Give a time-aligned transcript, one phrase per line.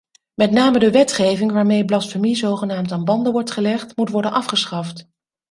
[0.33, 5.07] Met name de wetgeving waarmee blasfemie zogenaamd aan banden wordt gelegd, moet worden afgeschaft.